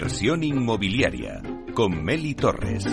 [0.00, 1.42] Inversión inmobiliaria
[1.74, 2.86] con Meli Torres.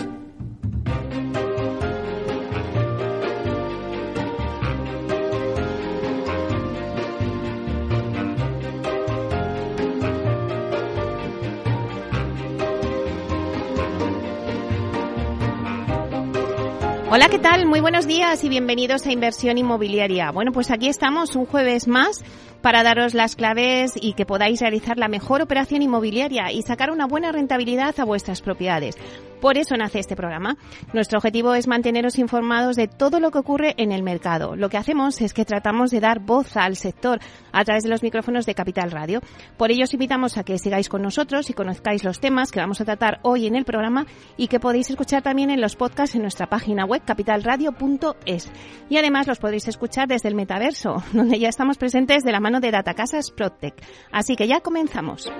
[17.10, 17.64] Hola, ¿qué tal?
[17.64, 20.30] Muy buenos días y bienvenidos a Inversión Inmobiliaria.
[20.30, 22.22] Bueno, pues aquí estamos un jueves más
[22.60, 27.06] para daros las claves y que podáis realizar la mejor operación inmobiliaria y sacar una
[27.06, 28.96] buena rentabilidad a vuestras propiedades.
[29.40, 30.56] Por eso nace este programa.
[30.92, 34.56] Nuestro objetivo es manteneros informados de todo lo que ocurre en el mercado.
[34.56, 37.20] Lo que hacemos es que tratamos de dar voz al sector
[37.52, 39.20] a través de los micrófonos de Capital Radio.
[39.56, 42.80] Por ello os invitamos a que sigáis con nosotros y conozcáis los temas que vamos
[42.80, 44.06] a tratar hoy en el programa
[44.36, 48.50] y que podéis escuchar también en los podcasts en nuestra página web capitalradio.es.
[48.88, 52.60] Y además los podéis escuchar desde el metaverso, donde ya estamos presentes de la mano
[52.60, 53.74] de Datacasas Protec.
[54.12, 55.30] Así que ya comenzamos.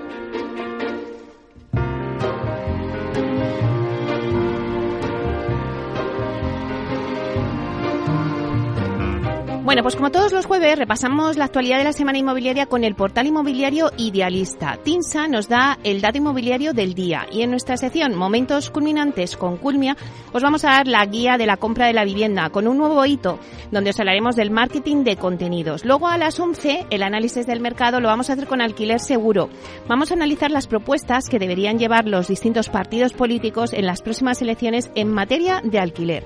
[9.69, 12.95] Bueno, pues como todos los jueves repasamos la actualidad de la semana inmobiliaria con el
[12.95, 14.79] portal inmobiliario Idealista.
[14.83, 19.57] TINSA nos da el dato inmobiliario del día y en nuestra sección Momentos culminantes con
[19.57, 19.95] Culmia
[20.33, 23.05] os vamos a dar la guía de la compra de la vivienda con un nuevo
[23.05, 23.37] hito
[23.69, 25.85] donde os hablaremos del marketing de contenidos.
[25.85, 29.51] Luego a las 11 el análisis del mercado lo vamos a hacer con alquiler seguro.
[29.87, 34.41] Vamos a analizar las propuestas que deberían llevar los distintos partidos políticos en las próximas
[34.41, 36.25] elecciones en materia de alquiler.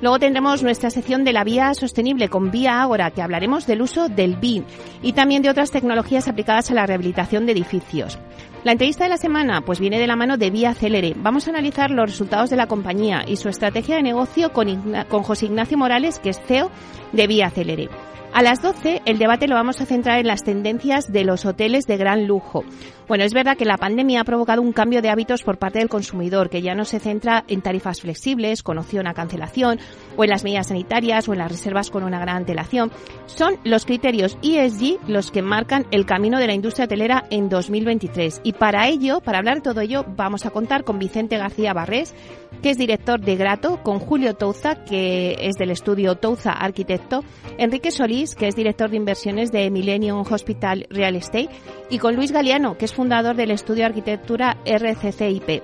[0.00, 4.08] Luego tendremos nuestra sección de la vía sostenible con Vía Ágora, que hablaremos del uso
[4.08, 4.64] del BIM
[5.02, 8.18] y también de otras tecnologías aplicadas a la rehabilitación de edificios.
[8.64, 11.14] La entrevista de la semana pues viene de la mano de Vía Celere.
[11.16, 15.22] Vamos a analizar los resultados de la compañía y su estrategia de negocio con, con
[15.22, 16.70] José Ignacio Morales, que es CEO
[17.12, 17.88] de Vía Celere.
[18.32, 21.86] A las 12 el debate lo vamos a centrar en las tendencias de los hoteles
[21.86, 22.64] de gran lujo.
[23.08, 25.88] Bueno, es verdad que la pandemia ha provocado un cambio de hábitos por parte del
[25.88, 29.80] consumidor, que ya no se centra en tarifas flexibles, con opción a cancelación,
[30.16, 32.92] o en las medidas sanitarias, o en las reservas con una gran antelación.
[33.26, 38.42] Son los criterios ESG los que marcan el camino de la industria hotelera en 2023.
[38.44, 42.14] Y para ello, para hablar de todo ello, vamos a contar con Vicente García Barrés,
[42.62, 47.24] que es director de Grato, con Julio Touza, que es del estudio Touza Arquitecto,
[47.58, 51.48] Enrique Solís, que es director de inversiones de Millennium Hospital Real Estate,
[51.88, 55.62] y con Luis Galeano, que es fundador del estudio de arquitectura RCCIP.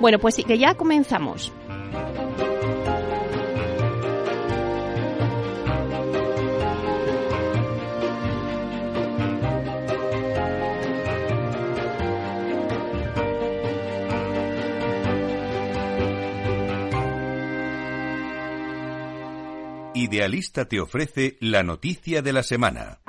[0.00, 1.52] Bueno, pues sí que ya comenzamos.
[20.14, 23.00] Idealista te ofrece la noticia de la semana.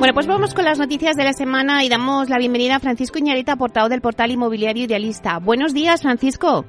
[0.00, 3.18] Bueno, pues vamos con las noticias de la semana y damos la bienvenida a Francisco
[3.20, 5.38] Iñareta, portavoz del portal inmobiliario Idealista.
[5.38, 6.64] Buenos días, Francisco.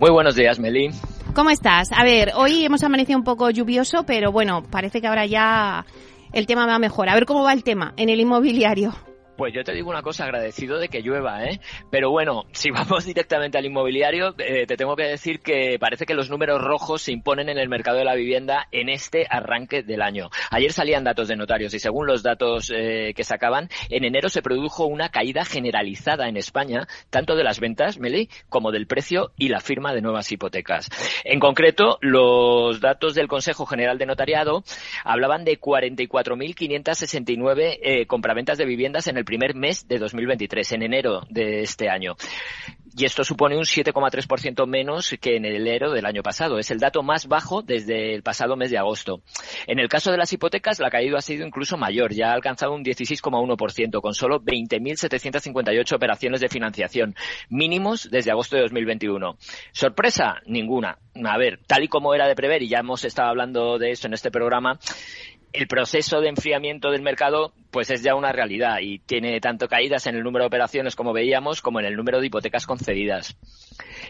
[0.00, 0.88] Muy buenos días, Meli.
[1.34, 1.92] ¿Cómo estás?
[1.92, 5.86] A ver, hoy hemos amanecido un poco lluvioso, pero bueno, parece que ahora ya
[6.32, 7.08] el tema va mejor.
[7.08, 8.94] A ver cómo va el tema en el inmobiliario.
[9.40, 11.60] Pues yo te digo una cosa, agradecido de que llueva, ¿eh?
[11.90, 16.12] Pero bueno, si vamos directamente al inmobiliario, eh, te tengo que decir que parece que
[16.12, 20.02] los números rojos se imponen en el mercado de la vivienda en este arranque del
[20.02, 20.28] año.
[20.50, 24.42] Ayer salían datos de notarios y según los datos eh, que sacaban, en enero se
[24.42, 29.48] produjo una caída generalizada en España, tanto de las ventas, Meli, como del precio y
[29.48, 30.90] la firma de nuevas hipotecas.
[31.24, 34.64] En concreto, los datos del Consejo General de Notariado
[35.02, 41.20] hablaban de 44.569 eh, compraventas de viviendas en el primer mes de 2023, en enero
[41.30, 42.16] de este año.
[42.96, 46.58] Y esto supone un 7,3% menos que en enero del año pasado.
[46.58, 49.22] Es el dato más bajo desde el pasado mes de agosto.
[49.68, 52.12] En el caso de las hipotecas, la caída ha sido incluso mayor.
[52.12, 57.14] Ya ha alcanzado un 16,1%, con solo 20.758 operaciones de financiación,
[57.48, 59.36] mínimos desde agosto de 2021.
[59.70, 60.40] ¿Sorpresa?
[60.46, 60.98] Ninguna.
[61.24, 64.08] A ver, tal y como era de prever, y ya hemos estado hablando de eso
[64.08, 64.80] en este programa,
[65.52, 70.06] el proceso de enfriamiento del mercado pues es ya una realidad y tiene tanto caídas
[70.06, 73.36] en el número de operaciones como veíamos como en el número de hipotecas concedidas.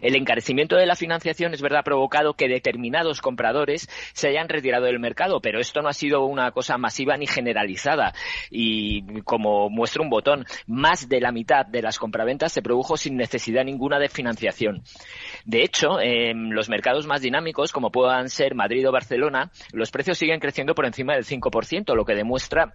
[0.00, 4.86] El encarecimiento de la financiación es verdad ha provocado que determinados compradores se hayan retirado
[4.86, 8.14] del mercado, pero esto no ha sido una cosa masiva ni generalizada
[8.50, 13.16] y como muestra un botón, más de la mitad de las compraventas se produjo sin
[13.16, 14.82] necesidad ninguna de financiación.
[15.44, 20.18] De hecho, en los mercados más dinámicos como puedan ser Madrid o Barcelona, los precios
[20.18, 22.74] siguen creciendo por encima del 5%, lo que demuestra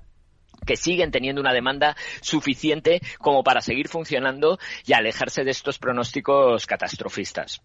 [0.66, 6.66] que siguen teniendo una demanda suficiente como para seguir funcionando y alejarse de estos pronósticos
[6.66, 7.62] catastrofistas.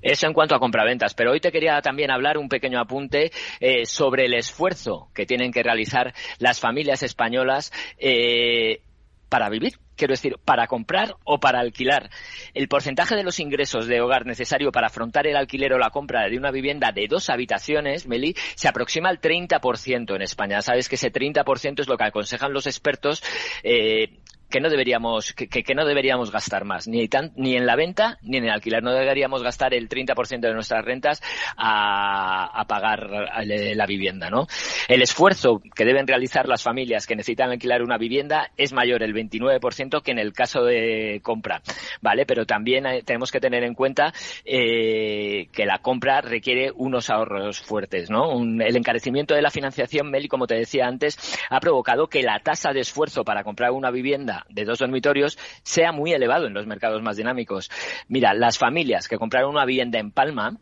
[0.00, 1.14] Eso en cuanto a compraventas.
[1.14, 3.30] Pero hoy te quería también hablar un pequeño apunte
[3.60, 8.82] eh, sobre el esfuerzo que tienen que realizar las familias españolas eh,
[9.28, 12.10] para vivir, quiero decir, para comprar o para alquilar.
[12.54, 16.28] El porcentaje de los ingresos de hogar necesario para afrontar el alquiler o la compra
[16.28, 20.60] de una vivienda de dos habitaciones, Meli, se aproxima al 30% en España.
[20.60, 23.22] Sabes que ese 30% es lo que aconsejan los expertos
[23.62, 24.18] eh,
[24.52, 28.36] que no deberíamos que, no deberíamos gastar más ni tan, ni en la venta ni
[28.36, 31.22] en el alquiler no deberíamos gastar el 30% de nuestras rentas
[31.56, 33.08] a, a pagar
[33.44, 34.46] la vivienda no
[34.88, 39.14] el esfuerzo que deben realizar las familias que necesitan alquilar una vivienda es mayor el
[39.14, 41.62] 29% que en el caso de compra
[42.00, 44.12] vale pero también tenemos que tener en cuenta
[44.44, 50.28] eh, que la compra requiere unos ahorros fuertes no el encarecimiento de la financiación Meli
[50.28, 51.18] como te decía antes
[51.50, 55.92] ha provocado que la tasa de esfuerzo para comprar una vivienda de dos dormitorios sea
[55.92, 57.70] muy elevado en los mercados más dinámicos.
[58.08, 60.58] Mira, las familias que compraron una vivienda en Palma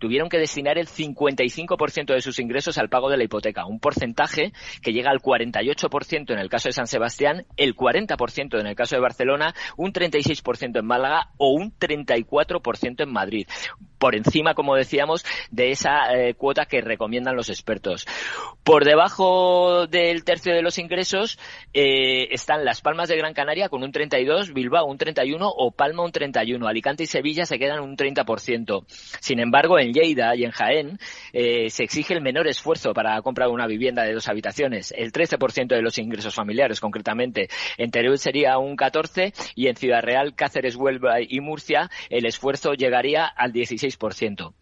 [0.00, 4.52] tuvieron que destinar el 55% de sus ingresos al pago de la hipoteca, un porcentaje
[4.82, 8.96] que llega al 48% en el caso de San Sebastián, el 40% en el caso
[8.96, 13.46] de Barcelona, un 36% en Málaga o un 34% en Madrid
[14.00, 18.06] por encima, como decíamos, de esa eh, cuota que recomiendan los expertos.
[18.64, 21.38] Por debajo del tercio de los ingresos
[21.74, 26.02] eh, están Las Palmas de Gran Canaria con un 32, Bilbao un 31 o Palma
[26.02, 26.66] un 31.
[26.66, 28.84] Alicante y Sevilla se quedan un 30%.
[29.20, 30.98] Sin embargo, en Lleida y en Jaén
[31.32, 35.68] eh, se exige el menor esfuerzo para comprar una vivienda de dos habitaciones, el 13%
[35.68, 37.48] de los ingresos familiares concretamente.
[37.76, 42.72] En Teruel sería un 14 y en Ciudad Real, Cáceres, Huelva y Murcia el esfuerzo
[42.72, 44.52] llegaría al 16 6%.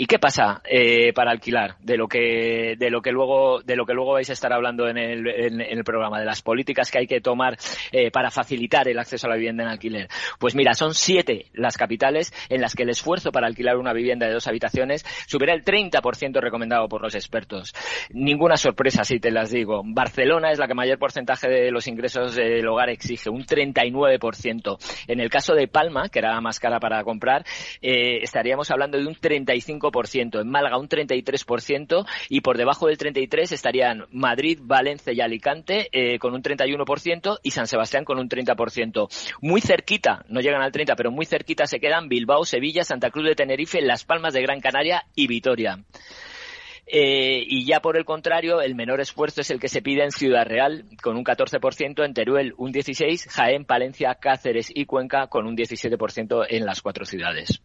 [0.00, 1.74] ¿Y qué pasa eh, para alquilar?
[1.80, 4.86] De lo que de lo que luego de lo que luego vais a estar hablando
[4.88, 7.58] en el, en, el programa de las políticas que hay que tomar
[7.90, 10.08] eh, para facilitar el acceso a la vivienda en alquiler.
[10.38, 14.28] Pues mira, son siete las capitales en las que el esfuerzo para alquilar una vivienda
[14.28, 17.74] de dos habitaciones supera el 30% recomendado por los expertos.
[18.10, 19.82] Ninguna sorpresa si te las digo.
[19.84, 24.78] Barcelona es la que mayor porcentaje de los ingresos del hogar exige, un 39%.
[25.08, 27.44] En el caso de Palma, que era más cara para comprar,
[27.82, 29.87] eh, estaríamos hablando de un 35
[30.40, 36.18] en Málaga un 33% y por debajo del 33% estarían Madrid, Valencia y Alicante eh,
[36.18, 39.08] con un 31% y San Sebastián con un 30%.
[39.40, 43.26] Muy cerquita, no llegan al 30, pero muy cerquita se quedan Bilbao, Sevilla, Santa Cruz
[43.26, 45.78] de Tenerife, Las Palmas de Gran Canaria y Vitoria.
[46.90, 50.10] Eh, y ya por el contrario, el menor esfuerzo es el que se pide en
[50.10, 55.46] Ciudad Real, con un 14%, en Teruel un 16%, Jaén, Palencia, Cáceres y Cuenca con
[55.46, 57.62] un 17% en las cuatro ciudades.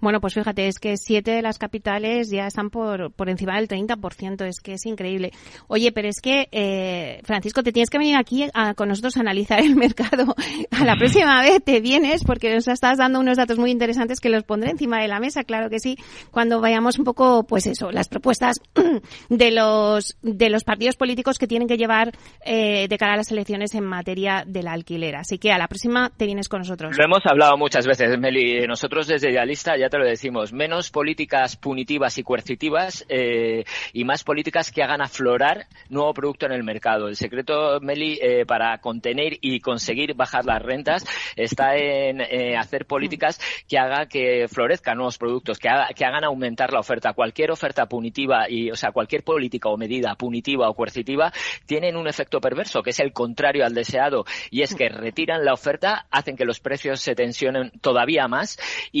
[0.00, 3.68] Bueno, pues fíjate, es que siete de las capitales ya están por, por encima del
[3.68, 5.32] 30%, es que es increíble.
[5.68, 8.46] Oye, pero es que, eh, Francisco, te tienes que venir aquí
[8.76, 10.34] con nosotros a analizar el mercado.
[10.70, 14.28] A la próxima vez te vienes porque nos estás dando unos datos muy interesantes que
[14.28, 15.96] los pondré encima de la mesa, claro que sí,
[16.30, 18.60] cuando vayamos un poco, pues eso, las propuestas
[19.28, 22.12] de los, de los partidos políticos que tienen que llevar
[22.44, 25.16] eh, de cara a las elecciones en materia del alquiler.
[25.16, 26.96] Así que a la próxima te vienes con nosotros.
[26.96, 28.66] Lo hemos hablado muchas veces, Meli.
[28.66, 34.24] Nosotros desde Idealista, ya te lo decimos, menos políticas punitivas y coercitivas eh, y más
[34.24, 37.08] políticas que hagan aflorar nuevo producto en el mercado.
[37.08, 41.04] El secreto, Meli, eh, para contener y conseguir bajar las rentas
[41.36, 46.72] está en eh, hacer políticas que hagan que florezcan nuevos productos, que, que hagan aumentar
[46.72, 47.12] la oferta.
[47.12, 51.32] Cualquier oferta punitiva y, o sea, cualquier política o medida punitiva o coercitiva
[51.66, 55.52] tienen un efecto perverso, que es el contrario al deseado, y es que retiran la
[55.52, 58.58] oferta, hacen que los precios se tensionen todavía más
[58.92, 58.99] y,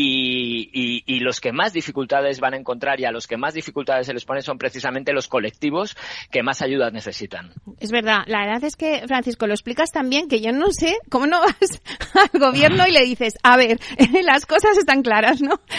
[1.20, 4.24] los que más dificultades van a encontrar y a los que más dificultades se les
[4.24, 5.96] pone son precisamente los colectivos
[6.30, 7.52] que más ayuda necesitan.
[7.78, 11.26] Es verdad, la verdad es que, Francisco, lo explicas también que yo no sé cómo
[11.26, 11.82] no vas
[12.32, 13.78] al gobierno y le dices, a ver,
[14.24, 15.60] las cosas están claras, ¿no?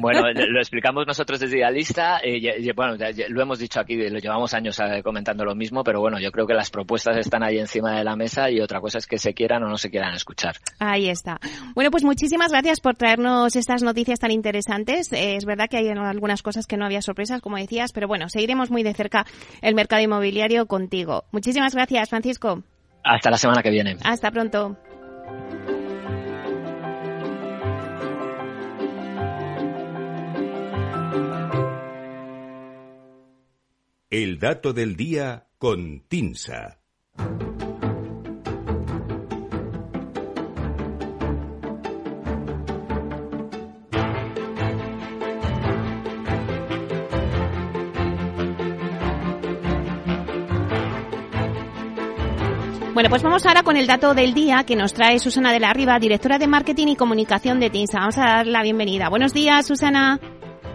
[0.00, 2.96] Bueno, lo explicamos nosotros desde Idealista, eh, bueno,
[3.28, 6.46] lo hemos dicho aquí, lo llevamos años eh, comentando lo mismo, pero bueno, yo creo
[6.46, 9.34] que las propuestas están ahí encima de la mesa y otra cosa es que se
[9.34, 10.56] quieran o no se quieran escuchar.
[10.78, 11.40] Ahí está.
[11.74, 15.12] Bueno, pues muchísimas gracias por traernos estas noticias tan interesantes.
[15.12, 18.28] Eh, es verdad que hay algunas cosas que no había sorpresas, como decías, pero bueno,
[18.28, 19.26] seguiremos muy de cerca
[19.60, 21.24] el mercado inmobiliario contigo.
[21.32, 22.62] Muchísimas gracias, Francisco.
[23.04, 23.96] Hasta la semana que viene.
[24.02, 24.76] Hasta pronto.
[34.10, 36.77] El dato del día con Tinsa.
[52.98, 55.72] Bueno, pues vamos ahora con el dato del día que nos trae Susana de la
[55.72, 58.00] Riva, directora de Marketing y Comunicación de TINSA.
[58.00, 59.08] Vamos a dar la bienvenida.
[59.08, 60.18] Buenos días, Susana.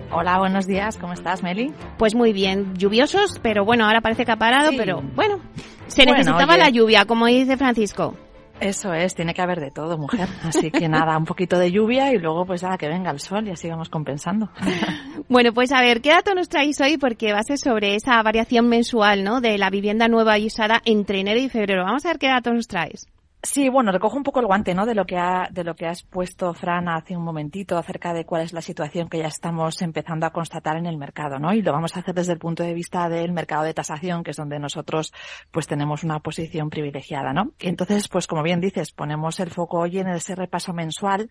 [0.09, 0.97] Hola, buenos días.
[0.97, 1.73] ¿Cómo estás, Meli?
[1.97, 2.75] Pues muy bien.
[2.75, 5.41] Lluviosos, pero bueno, ahora parece que ha parado, pero bueno,
[5.87, 8.15] se necesitaba la lluvia, como dice Francisco.
[8.63, 10.29] Eso es, tiene que haber de todo, mujer.
[10.41, 13.45] Así que nada, un poquito de lluvia y luego pues nada, que venga el sol
[13.45, 14.49] y así vamos compensando.
[15.29, 16.97] Bueno, pues a ver, ¿qué dato nos traéis hoy?
[16.97, 19.41] Porque va a ser sobre esa variación mensual, ¿no?
[19.41, 21.85] De la vivienda nueva y usada entre enero y febrero.
[21.85, 23.07] Vamos a ver qué dato nos traes.
[23.45, 24.85] Sí, bueno, recojo un poco el guante, ¿no?
[24.85, 28.25] De lo que ha, de lo que has puesto Fran hace un momentito acerca de
[28.25, 31.53] cuál es la situación que ya estamos empezando a constatar en el mercado, ¿no?
[31.53, 34.31] Y lo vamos a hacer desde el punto de vista del mercado de tasación, que
[34.31, 35.11] es donde nosotros,
[35.51, 37.51] pues, tenemos una posición privilegiada, ¿no?
[37.59, 41.29] Y entonces, pues, como bien dices, ponemos el foco hoy en ese repaso mensual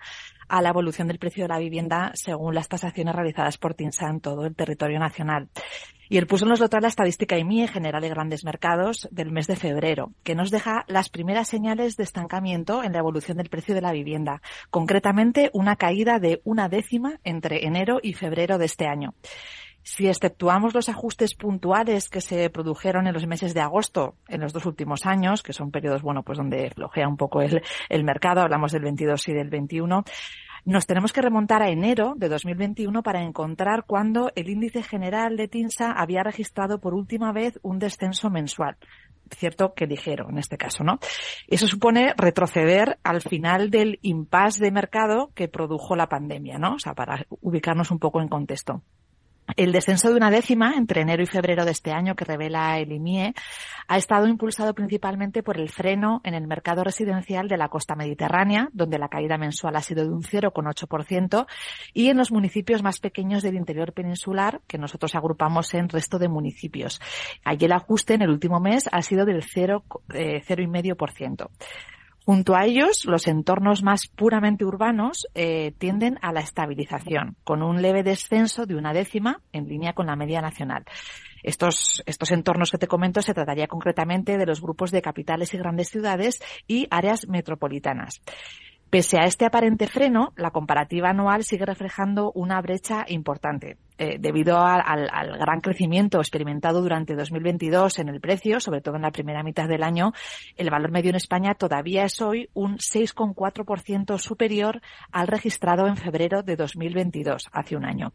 [0.49, 4.21] a la evolución del precio de la vivienda según las tasaciones realizadas por TINSA en
[4.21, 5.49] todo el territorio nacional.
[6.13, 9.47] Y el PUSO nos lo trae la estadística IMI general de grandes mercados del mes
[9.47, 13.75] de febrero, que nos deja las primeras señales de estancamiento en la evolución del precio
[13.75, 18.87] de la vivienda, concretamente una caída de una décima entre enero y febrero de este
[18.87, 19.15] año.
[19.85, 24.53] Si exceptuamos los ajustes puntuales que se produjeron en los meses de agosto en los
[24.53, 28.43] dos últimos años, que son periodos, bueno, pues donde flojea un poco el, el mercado,
[28.43, 30.05] hablamos del 22 y del 21,
[30.65, 35.49] nos tenemos que remontar a enero de 2021 para encontrar cuando el índice general de
[35.49, 38.77] TINSA había registrado por última vez un descenso mensual
[39.37, 40.99] cierto que ligero en este caso, ¿no?
[41.49, 46.75] Eso supone retroceder al final del impasse de mercado que produjo la pandemia, ¿no?
[46.75, 48.83] O sea, para ubicarnos un poco en contexto.
[49.57, 52.93] El descenso de una décima entre enero y febrero de este año que revela el
[52.93, 53.35] IMIE
[53.89, 58.71] ha estado impulsado principalmente por el freno en el mercado residencial de la costa mediterránea,
[58.73, 61.47] donde la caída mensual ha sido de un 0,8%,
[61.93, 66.29] y en los municipios más pequeños del interior peninsular, que nosotros agrupamos en resto de
[66.29, 67.01] municipios.
[67.45, 71.49] Allí el ajuste en el último mes ha sido del 0,5%.
[72.25, 77.83] Junto a ellos, los entornos más puramente urbanos eh, tienden a la estabilización, con un
[77.83, 80.85] leve descenso de una décima en línea con la media nacional.
[81.43, 85.59] Estos, estos entornos que te comento se trataría concretamente de los grupos de capitales y
[85.59, 88.23] grandes ciudades y áreas metropolitanas.
[88.89, 93.79] Pese a este aparente freno, la comparativa anual sigue reflejando una brecha importante.
[94.05, 99.13] Eh, debido al, gran crecimiento experimentado durante 2022 en el precio, sobre todo en la
[99.13, 100.13] primera mitad del año,
[100.57, 104.83] el valor medio en España todavía es hoy un 6,4% superior
[105.13, 108.13] al registrado en febrero de 2022, hace un año.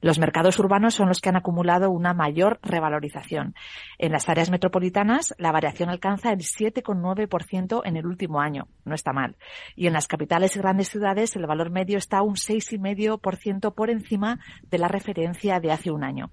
[0.00, 3.54] Los mercados urbanos son los que han acumulado una mayor revalorización.
[3.98, 8.68] En las áreas metropolitanas, la variación alcanza el 7,9% en el último año.
[8.86, 9.36] No está mal.
[9.76, 14.38] Y en las capitales y grandes ciudades, el valor medio está un 6,5% por encima
[14.70, 16.30] de la referencia de hace un año.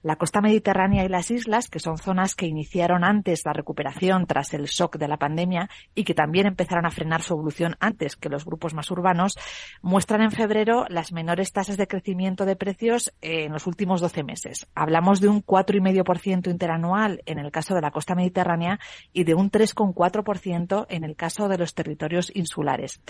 [0.00, 4.54] La costa mediterránea y las islas, que son zonas que iniciaron antes la recuperación tras
[4.54, 8.28] el shock de la pandemia y que también empezaron a frenar su evolución antes que
[8.28, 9.36] los grupos más urbanos,
[9.82, 14.68] muestran en febrero las menores tasas de crecimiento de precios en los últimos 12 meses.
[14.76, 18.78] Hablamos de un 4,5% interanual en el caso de la costa mediterránea
[19.12, 23.00] y de un 3,4% en el caso de los territorios insulares.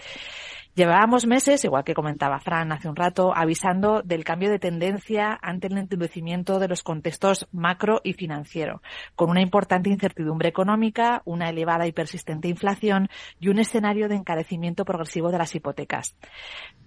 [0.74, 5.66] Llevábamos meses, igual que comentaba Fran hace un rato, avisando del cambio de tendencia ante
[5.66, 8.80] el endurecimiento de los contextos macro y financiero,
[9.16, 13.08] con una importante incertidumbre económica, una elevada y persistente inflación
[13.40, 16.16] y un escenario de encarecimiento progresivo de las hipotecas.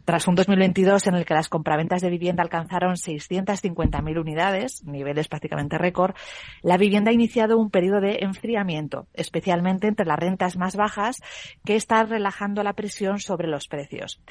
[0.05, 5.77] Tras un 2022 en el que las compraventas de vivienda alcanzaron 650.000 unidades, niveles prácticamente
[5.77, 6.15] récord,
[6.63, 11.17] la vivienda ha iniciado un periodo de enfriamiento, especialmente entre las rentas más bajas,
[11.65, 14.21] que está relajando la presión sobre los precios.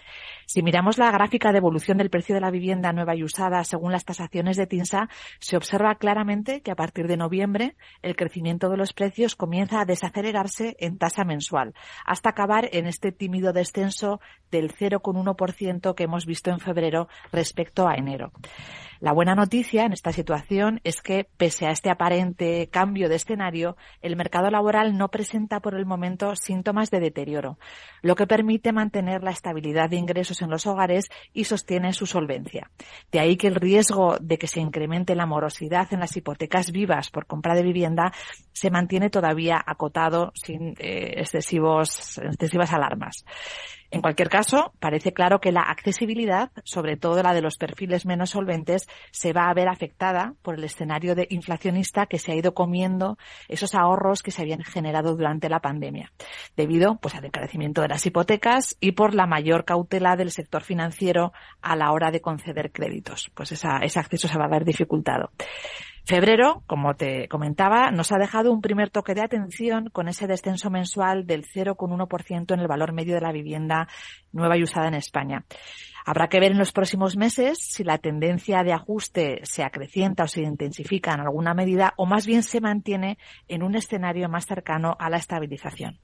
[0.46, 3.90] Si miramos la gráfica de evolución del precio de la vivienda nueva y usada según
[3.90, 5.08] las tasaciones de TINSA,
[5.40, 9.84] se observa claramente que a partir de noviembre el crecimiento de los precios comienza a
[9.84, 11.74] desacelerarse en tasa mensual,
[12.06, 14.20] hasta acabar en este tímido descenso
[14.52, 18.32] del 0,1% que hemos visto en febrero respecto a enero.
[19.00, 23.78] La buena noticia en esta situación es que, pese a este aparente cambio de escenario,
[24.02, 27.58] el mercado laboral no presenta por el momento síntomas de deterioro,
[28.02, 32.70] lo que permite mantener la estabilidad de ingresos en los hogares y sostiene su solvencia.
[33.10, 37.10] De ahí que el riesgo de que se incremente la morosidad en las hipotecas vivas
[37.10, 38.12] por compra de vivienda
[38.52, 43.24] se mantiene todavía acotado sin eh, excesivos, excesivas alarmas.
[43.92, 48.30] En cualquier caso, parece claro que la accesibilidad, sobre todo la de los perfiles menos
[48.30, 52.54] solventes, se va a ver afectada por el escenario de inflacionista que se ha ido
[52.54, 53.18] comiendo
[53.48, 56.12] esos ahorros que se habían generado durante la pandemia,
[56.56, 61.32] debido pues al encarecimiento de las hipotecas y por la mayor cautela del sector financiero
[61.60, 63.30] a la hora de conceder créditos.
[63.34, 65.32] Pues ese acceso se va a ver dificultado.
[66.10, 70.68] Febrero, como te comentaba, nos ha dejado un primer toque de atención con ese descenso
[70.68, 73.86] mensual del 0,1% en el valor medio de la vivienda
[74.32, 75.44] nueva y usada en España.
[76.04, 80.26] Habrá que ver en los próximos meses si la tendencia de ajuste se acrecienta o
[80.26, 84.96] se intensifica en alguna medida o más bien se mantiene en un escenario más cercano
[84.98, 86.00] a la estabilización.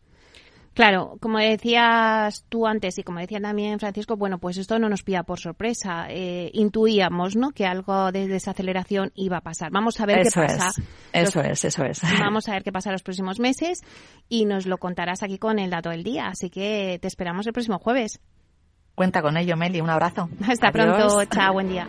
[0.77, 5.03] Claro, como decías tú antes y como decía también Francisco, bueno, pues esto no nos
[5.03, 6.05] pilla por sorpresa.
[6.11, 7.53] Eh, intuíamos, ¿no?
[7.53, 9.71] Que algo de desaceleración iba a pasar.
[9.71, 10.73] Vamos a ver qué pasa.
[11.15, 12.03] Eso es, eso es.
[12.21, 13.81] Vamos a ver qué pasa los próximos meses
[14.29, 16.27] y nos lo contarás aquí con el dato del día.
[16.27, 18.21] Así que te esperamos el próximo jueves.
[18.95, 19.81] Cuenta con ello, Meli.
[19.81, 20.29] Un abrazo.
[20.47, 21.25] Hasta pronto.
[21.25, 21.89] Chao, buen día.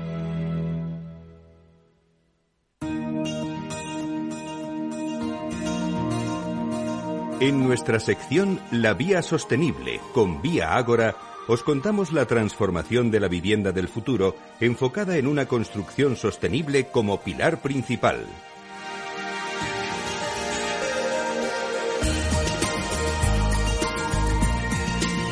[7.41, 11.15] En nuestra sección La Vía Sostenible con Vía Ágora,
[11.47, 17.19] os contamos la transformación de la vivienda del futuro enfocada en una construcción sostenible como
[17.21, 18.27] pilar principal.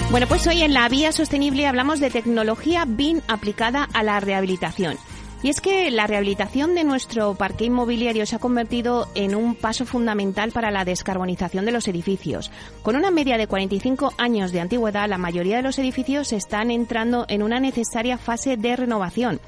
[0.10, 4.97] Bueno, pues hoy en la Vía Sostenible hablamos de tecnología BIM aplicada a la rehabilitación.
[5.41, 9.86] Y es que la rehabilitación de nuestro parque inmobiliario se ha convertido en un paso
[9.86, 12.52] fundamental para la descarbonización de los edificios.
[12.84, 17.25] Con una media de 45 años de antigüedad, la mayoría de los edificios están entrando
[17.30, 19.39] en una necesaria fase de renovación.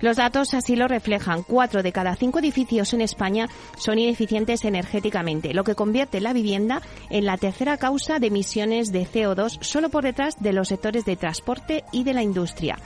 [0.00, 1.42] Los datos así lo reflejan.
[1.42, 6.82] Cuatro de cada cinco edificios en España son ineficientes energéticamente, lo que convierte la vivienda
[7.08, 11.16] en la tercera causa de emisiones de CO2 solo por detrás de los sectores de
[11.16, 12.76] transporte y de la industria.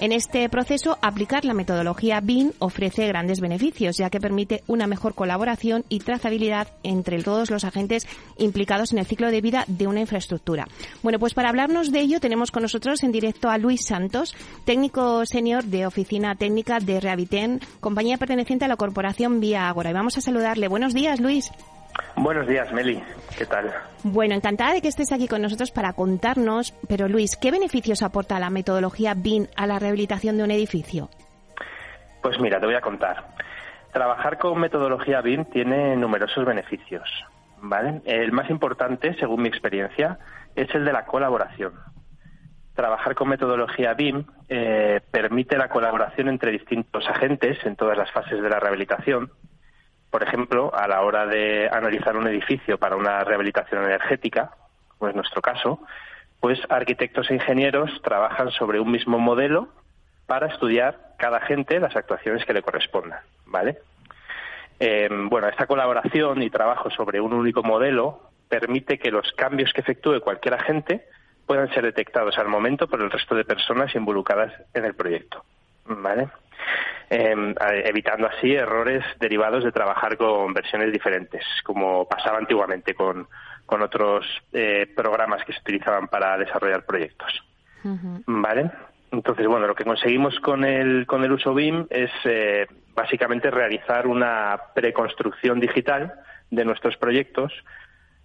[0.00, 5.14] En este proceso, aplicar la metodología BIM ofrece grandes beneficios, ya que permite una mejor
[5.14, 8.06] colaboración y trazabilidad entre todos los agentes
[8.38, 10.68] implicados en el ciclo de vida de una infraestructura.
[11.02, 15.26] Bueno, pues para hablarnos de ello tenemos con nosotros en directo a Luis Santos, técnico
[15.26, 19.90] senior de Oficina Técnica de Rehabiten, compañía perteneciente a la corporación Vía Agora.
[19.90, 20.68] Y vamos a saludarle.
[20.68, 21.50] Buenos días, Luis.
[22.16, 23.02] Buenos días, Meli.
[23.36, 23.72] ¿Qué tal?
[24.02, 28.38] Bueno, encantada de que estés aquí con nosotros para contarnos, pero Luis, ¿qué beneficios aporta
[28.38, 31.08] la metodología BIM a la rehabilitación de un edificio?
[32.22, 33.24] Pues mira, te voy a contar.
[33.92, 37.08] Trabajar con metodología BIM tiene numerosos beneficios,
[37.60, 38.02] ¿vale?
[38.04, 40.18] El más importante, según mi experiencia,
[40.54, 41.72] es el de la colaboración.
[42.74, 48.42] Trabajar con metodología BIM eh, permite la colaboración entre distintos agentes en todas las fases
[48.42, 49.30] de la rehabilitación,
[50.10, 54.50] por ejemplo, a la hora de analizar un edificio para una rehabilitación energética,
[54.96, 55.80] como es nuestro caso,
[56.40, 59.68] pues arquitectos e ingenieros trabajan sobre un mismo modelo
[60.26, 63.78] para estudiar cada agente las actuaciones que le correspondan, ¿vale?
[64.78, 69.80] Em, bueno, esta colaboración y trabajo sobre un único modelo permite que los cambios que
[69.80, 71.06] efectúe cualquier agente
[71.46, 75.44] puedan ser detectados al momento por el resto de personas involucradas en el proyecto,
[75.88, 76.28] ¿vale?
[77.10, 83.26] Em, evitando así errores derivados de trabajar con versiones diferentes, como pasaba antiguamente con,
[83.64, 87.42] con otros eh, programas que se utilizaban para desarrollar proyectos.
[88.26, 88.70] ¿Vale?
[89.10, 94.06] Entonces, bueno, lo que conseguimos con el, con el uso BIM es eh, básicamente realizar
[94.06, 96.12] una preconstrucción digital
[96.50, 97.52] de nuestros proyectos,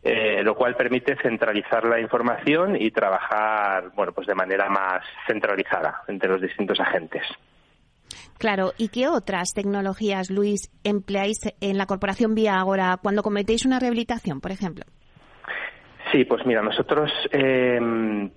[0.01, 6.01] eh, lo cual permite centralizar la información y trabajar, bueno, pues de manera más centralizada
[6.09, 7.23] entre los distintos agentes.
[8.37, 13.79] Claro, ¿y qué otras tecnologías, Luis, empleáis en la corporación Vía Agora cuando cometéis una
[13.79, 14.85] rehabilitación, por ejemplo?
[16.11, 18.29] Sí, pues mira, nosotros, em,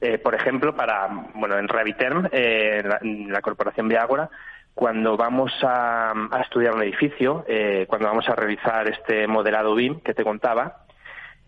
[0.00, 4.30] eh, por ejemplo, para, bueno, en Reviterm, eh, en, la, corporación Vía Agora,
[4.74, 10.14] cuando vamos a, estudiar un edificio, eh, cuando vamos a realizar este modelado BIM que
[10.14, 10.84] te contaba,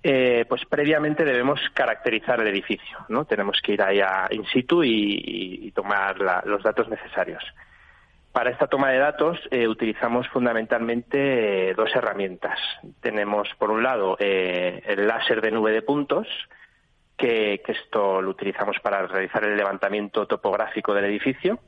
[0.03, 3.25] eh, pues previamente debemos caracterizar el edificio, ¿no?
[3.25, 7.42] Tenemos que ir ahí a in situ y, tomar los datos necesarios.
[8.37, 12.59] Para esta toma de datos eh, utilizamos fundamentalmente eh, dos herramientas.
[13.01, 16.29] Tenemos, por un lado, el láser de nube de puntos,
[17.16, 21.59] que, esto lo utilizamos para realizar el levantamiento topográfico del edificio.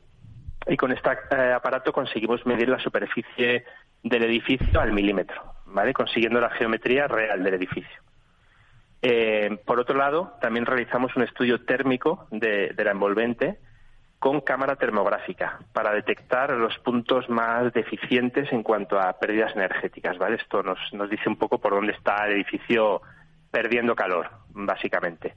[0.66, 1.08] Y con este
[1.54, 3.64] aparato conseguimos medir la superficie
[4.02, 5.94] del edificio al milímetro, ¿vale?
[5.94, 8.02] Consiguiendo la geometría real del edificio.
[9.00, 13.58] Eh, por otro lado, también realizamos un estudio térmico de, la envolvente
[14.18, 20.18] con cámara termográfica para detectar los puntos más deficientes en cuanto a pérdidas energéticas.
[20.18, 20.36] ¿vale?
[20.36, 23.00] Esto nos, nos dice un poco por dónde está el edificio
[23.50, 25.34] perdiendo calor, básicamente.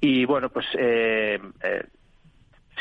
[0.00, 1.84] Y bueno, pues eh, eh,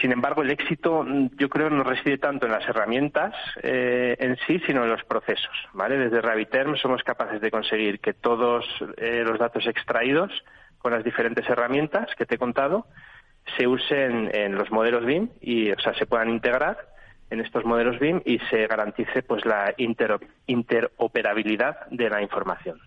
[0.01, 4.37] sin embargo, el éxito mm, yo creo no reside tanto en las herramientas eh, en
[4.47, 5.55] sí, sino en los procesos.
[5.73, 5.97] ¿vale?
[5.97, 8.65] Desde Raviterm somos capaces de conseguir que todos
[8.97, 10.31] eh, los datos extraídos
[10.77, 12.87] con las diferentes herramientas que te he contado
[13.57, 16.77] se usen en los modelos BIM y, o sea, se puedan integrar
[17.29, 22.79] en estos modelos BIM y se garantice pues la interoperabilidad de la información.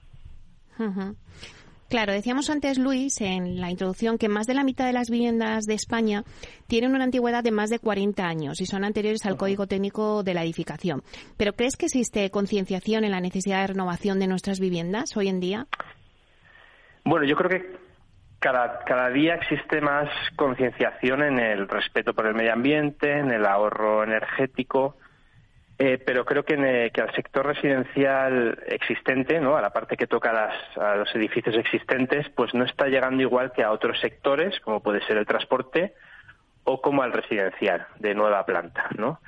[1.89, 5.67] Claro, decíamos antes, Luis, en la introducción, que más de la mitad de las viviendas
[5.67, 6.25] de España
[6.67, 10.33] tienen una antigüedad de más de 40 años y son anteriores al código técnico de
[10.33, 11.03] la edificación.
[11.37, 15.41] ¿Pero crees que existe concienciación en la necesidad de renovación de nuestras viviendas hoy en
[15.41, 15.67] día?
[17.05, 17.77] Bueno, yo creo que
[18.43, 23.47] cada, cada día existe más concienciación en el respeto por el medio ambiente, en el
[23.47, 24.97] ahorro energético
[25.85, 29.57] eh, pero creo que, al sector residencial existente, ¿no?
[29.57, 33.65] a la parte que toca a los edificios existentes, pues no está llegando igual que
[33.65, 35.95] a otros sectores, como puede ser el transporte
[36.63, 38.91] o como al residencial de nueva planta.
[38.97, 39.19] ¿no?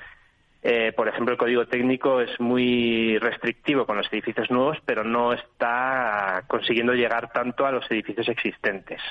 [0.67, 5.35] Eh, por ejemplo, el código técnico es muy restrictivo con los edificios nuevos, pero no
[5.35, 9.03] está consiguiendo llegar tanto a los edificios existentes.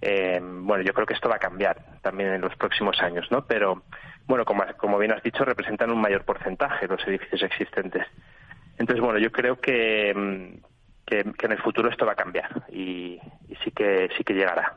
[0.00, 3.46] Eh, bueno, yo creo que esto va a cambiar también en los próximos años, ¿no?
[3.46, 3.84] Pero,
[4.26, 8.04] bueno, como, como bien has dicho, representan un mayor porcentaje los edificios existentes.
[8.76, 10.64] Entonces, bueno, yo creo que, mm,
[11.06, 13.20] que, en el futuro esto va a cambiar y,
[13.62, 14.74] sí que sí que llegará.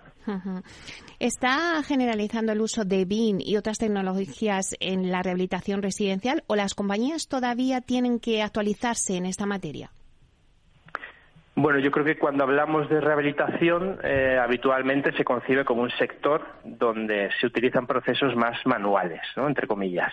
[1.20, 6.74] ¿Está generalizando el uso de BIM y otras tecnologías en la rehabilitación residencial o las
[6.74, 9.92] compañías todavía tienen que actualizarse en esta materia?
[11.58, 16.46] Bueno, yo creo que cuando hablamos de rehabilitación, eh, habitualmente se concibe como un sector
[16.66, 19.48] donde se utilizan procesos más manuales, ¿no?
[19.48, 20.12] entre comillas,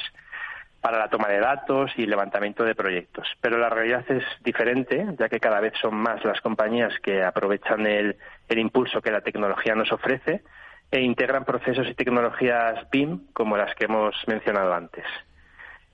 [0.82, 3.28] para la toma de datos y levantamiento de proyectos.
[3.40, 7.86] Pero la realidad es diferente, ya que cada vez son más las compañías que aprovechan
[7.86, 8.16] el,
[8.50, 10.42] impulso que la tecnología nos ofrece
[10.90, 15.04] e integran procesos y tecnologías BIM como las que hemos mencionado antes.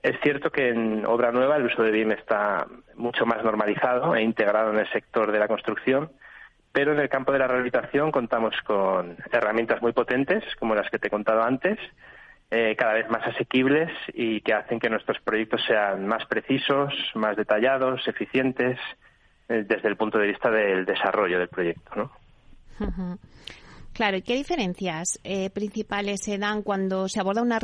[0.01, 4.23] Es cierto que en obra nueva el uso de BIM está mucho más normalizado e
[4.23, 6.11] integrado en el sector de la construcción,
[6.71, 10.97] pero en el campo de la rehabilitación contamos con herramientas muy potentes, como las que
[10.97, 11.77] te he contado antes,
[12.51, 17.35] eh, cada vez más asequibles y que hacen que nuestros proyectos sean más precisos, más
[17.37, 18.79] detallados, eficientes,
[19.47, 21.91] eh, desde el punto de vista del desarrollo del proyecto.
[21.95, 23.19] ¿no?
[23.93, 27.59] Claro, ¿y qué diferencias eh, principales se dan cuando se aborda una,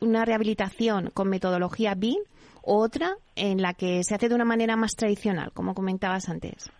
[0.00, 2.18] una rehabilitación con metodología BIM
[2.62, 6.70] o otra en la que se hace de una manera más tradicional, como comentabas antes?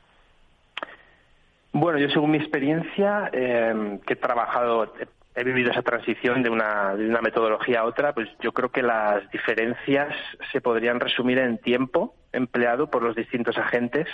[1.72, 4.92] Bueno, yo según mi experiencia, em, que he trabajado,
[5.36, 8.82] he vivido esa transición de una, de una metodología a otra, pues yo creo que
[8.82, 10.14] las diferencias
[10.50, 14.08] se podrían resumir en tiempo empleado por los distintos agentes,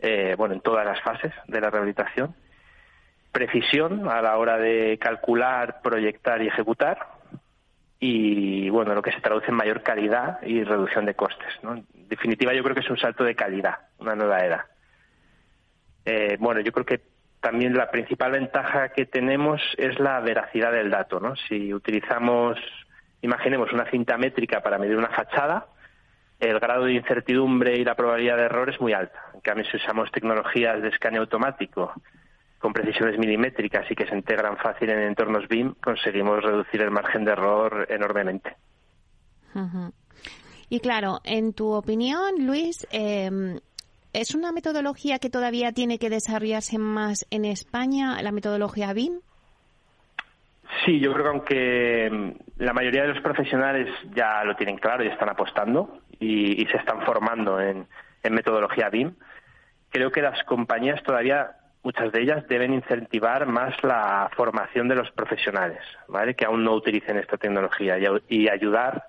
[0.00, 2.34] eh, bueno, en todas las fases de la rehabilitación
[3.36, 6.98] precisión a la hora de calcular, proyectar y ejecutar
[8.00, 11.48] y bueno, lo que se traduce en mayor calidad y reducción de costes.
[11.62, 14.66] En definitiva, yo creo que es un salto de calidad, una nueva era.
[16.06, 17.00] Eh, bueno, yo creo que
[17.46, 21.20] también la principal ventaja que tenemos es la veracidad del dato.
[21.20, 21.36] ¿no?
[21.36, 22.58] Si utilizamos,
[23.22, 25.68] imaginemos, una cinta métrica para medir una fachada,
[26.40, 29.26] el grado de incertidumbre y la probabilidad de error es muy alta.
[29.32, 31.92] En cambio, si usamos tecnologías de escaneo automático
[32.58, 37.24] con precisiones milimétricas y que se integran fácil en entornos BIM, conseguimos reducir el margen
[37.24, 38.56] de error enormemente.
[40.68, 43.60] Y claro, en tu opinión, Luis, em,
[44.16, 49.20] ¿es una metodología que todavía tiene que desarrollarse más en España, la metodología BIM?
[50.84, 55.04] Sí, yo creo que aunque em, la mayoría de los profesionales ya lo tienen claro
[55.04, 57.86] y están apostando y, se están formando en
[58.28, 59.14] metodología BIM,
[59.90, 65.08] creo que las compañías todavía muchas de ellas deben incentivar más la formación de los
[65.12, 66.34] profesionales, ¿vale?
[66.34, 67.96] que aún no utilicen esta tecnología
[68.28, 69.04] y, ayudar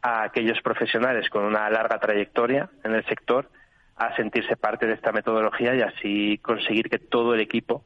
[0.00, 3.50] a aquellos profesionales con una larga trayectoria en el sector
[4.00, 7.84] a sentirse parte de esta metodología y así conseguir que todo el equipo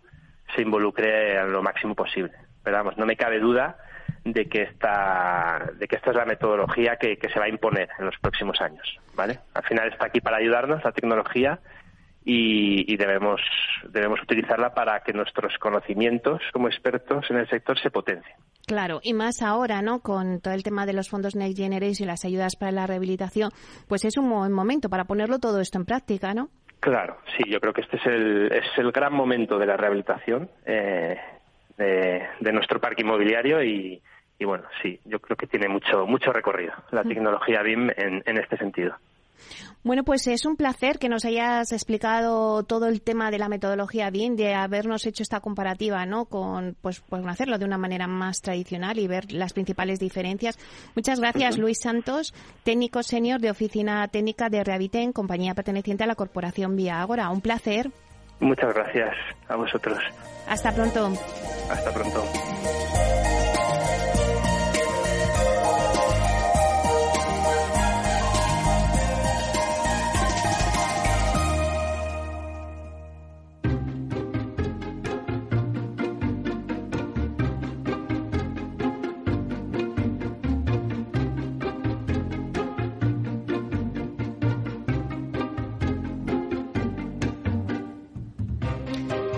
[0.55, 2.33] se involucre a lo máximo posible.
[2.62, 3.77] Pero no me cabe duda
[4.24, 7.88] de que esta, de que esta es la metodología que, que se va a imponer
[7.98, 9.00] en los próximos años.
[9.16, 9.40] ¿vale?
[9.55, 11.59] Al final está aquí para ayudarnos la tecnología
[12.24, 13.40] y, debemos,
[13.90, 18.37] debemos utilizarla para que nuestros conocimientos como expertos en el sector se potencien.
[18.66, 20.00] Claro, y más ahora, ¿no?
[20.00, 23.50] Con todo el tema de los fondos Next Generation y las ayudas para la rehabilitación,
[23.88, 26.48] pues es un buen momento para ponerlo todo esto en práctica, ¿no?
[26.80, 30.50] Claro, sí, yo creo que este es el, es el gran momento de la rehabilitación
[30.64, 31.18] eh,
[31.76, 34.00] de, nuestro parque inmobiliario y,
[34.40, 37.08] bueno, sí, yo creo que tiene mucho, mucho recorrido la mm.
[37.08, 38.96] tecnología BIM en este sentido.
[39.83, 44.09] Bueno, pues es un placer que nos hayas explicado todo el tema de la metodología
[44.09, 46.24] BIM, de habernos hecho esta comparativa, ¿no?
[46.24, 50.59] Con, pues, pues hacerlo de una manera más tradicional y ver las principales diferencias.
[50.94, 56.14] Muchas gracias, Luis Santos, técnico senior de Oficina Técnica de Rehabiten, compañía perteneciente a la
[56.14, 57.28] Corporación Vía Agora.
[57.28, 57.90] Un placer.
[58.40, 59.14] Muchas gracias
[59.48, 59.98] a vosotros.
[60.48, 61.12] Hasta pronto.
[61.70, 62.24] Hasta pronto.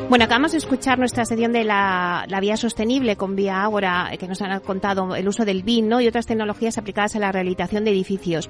[0.08, 4.28] Bueno, acabamos de escuchar nuestra sección de la, vía sostenible con Vía Ágora, eh, que
[4.28, 6.00] nos han contado el uso del BIN ¿no?
[6.00, 8.48] y otras tecnologías aplicadas a la rehabilitación de edificios.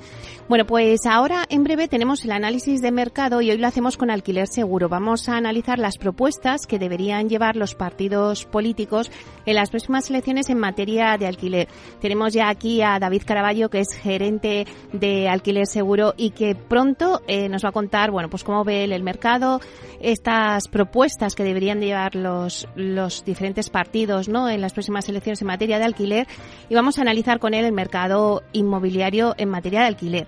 [0.51, 4.11] Bueno, pues ahora en breve tenemos el análisis de mercado y hoy lo hacemos con
[4.11, 4.91] alquiler seguro.
[4.91, 9.11] Vamos a analizar las propuestas que deberían llevar los partidos políticos
[9.47, 11.69] en las próximas elecciones en materia de alquiler.
[12.03, 17.23] Tenemos ya aquí a David Caraballo, que es gerente de alquiler seguro y que pronto
[17.27, 19.63] eh, nos va a contar, bueno, pues cómo ve el mercado,
[20.01, 24.49] estas propuestas que deberían llevar los, los diferentes partidos ¿no?
[24.49, 26.27] en las próximas elecciones en materia de alquiler
[26.69, 30.27] y vamos a analizar con él el mercado inmobiliario en materia de alquiler.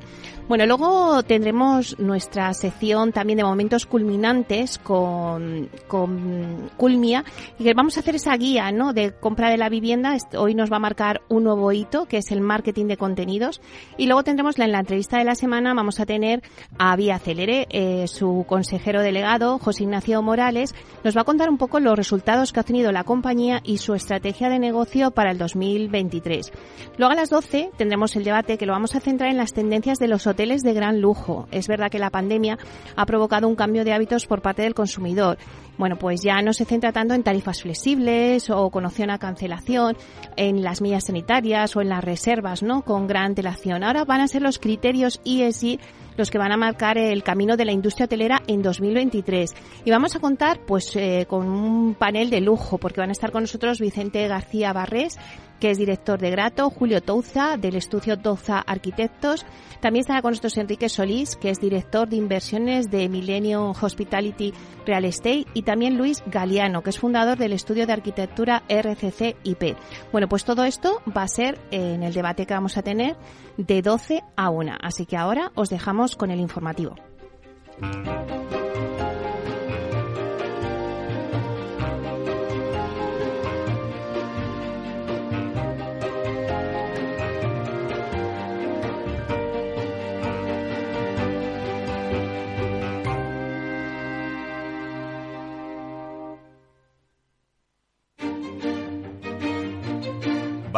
[0.49, 7.23] Bueno, luego tendremos nuestra sección también de momentos culminantes con, con Culmia
[7.59, 8.95] y que vamos a hacer esa guía ¿no?
[8.95, 10.17] de compra de la vivienda.
[10.39, 13.61] Hoy nos va a marcar un nuevo hito que es el marketing de contenidos
[13.99, 16.43] y luego tendremos la, en la entrevista de la semana vamos a tener
[16.79, 21.59] a Vía Celere, eh, su consejero delegado, José Ignacio Morales, nos va a contar un
[21.59, 25.38] poco los resultados que ha tenido la compañía y su estrategia de negocio para el
[25.38, 26.53] 2023.
[26.97, 29.99] Luego a las 12 tendremos el debate que lo vamos a centrar en las tendencias
[29.99, 31.47] de los hoteles de gran lujo.
[31.51, 32.59] Es verdad que la pandemia
[32.97, 35.38] ha provocado un cambio de hábitos por parte del consumidor.
[35.79, 39.97] Bueno, pues ya no se centra tanto en tarifas flexibles o con opción a cancelación,
[40.37, 42.83] en las millas sanitarias o en las reservas, ¿no?
[42.83, 43.85] Con gran antelación.
[43.85, 45.79] Ahora van a ser los criterios ESG
[46.19, 49.55] los que van a marcar el camino de la industria hotelera en 2023.
[49.85, 53.31] Y vamos a contar pues eh, con un panel de lujo porque van a estar
[53.31, 55.17] con nosotros Vicente García Barrés,
[55.61, 59.44] que es director de Grato, Julio Touza, del estudio Touza Arquitectos.
[59.81, 64.53] También estará con nosotros Enrique Solís, que es director de inversiones de Millennium Hospitality
[64.87, 69.77] Real Estate, y también Luis Galeano, que es fundador del estudio de arquitectura RCC IP.
[70.12, 73.16] Bueno, pues todo esto va a ser en el debate que vamos a tener
[73.57, 74.75] de 12 a 1.
[74.81, 76.94] Así que ahora os dejamos con el informativo.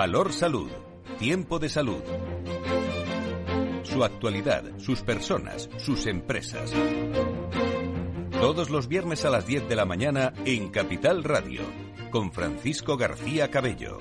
[0.01, 0.71] Valor Salud.
[1.19, 2.03] Tiempo de salud.
[3.83, 6.73] Su actualidad, sus personas, sus empresas.
[8.31, 11.61] Todos los viernes a las 10 de la mañana en Capital Radio,
[12.11, 13.99] con Francisco García Cabello.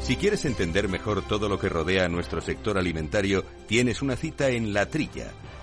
[0.00, 4.48] Si quieres entender mejor todo lo que rodea a nuestro sector alimentario, tienes una cita
[4.48, 5.30] en La Trilla